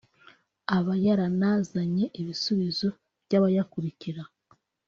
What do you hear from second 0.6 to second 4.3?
aba yaranazanye ibisubizo by’abayakurikira